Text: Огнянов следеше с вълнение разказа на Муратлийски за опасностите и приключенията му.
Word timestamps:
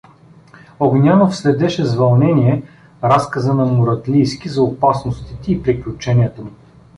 Огнянов 0.79 1.35
следеше 1.35 1.85
с 1.85 1.95
вълнение 1.95 2.63
разказа 3.03 3.53
на 3.53 3.65
Муратлийски 3.65 4.49
за 4.49 4.61
опасностите 4.63 5.51
и 5.51 5.63
приключенията 5.63 6.41
му. 6.41 6.51